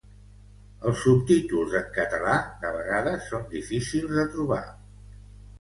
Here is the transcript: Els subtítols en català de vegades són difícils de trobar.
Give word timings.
Els 0.91 1.03
subtítols 1.07 1.75
en 1.81 1.91
català 1.97 2.37
de 2.65 2.71
vegades 2.79 3.29
són 3.35 3.47
difícils 3.55 4.17
de 4.21 4.29
trobar. 4.39 4.65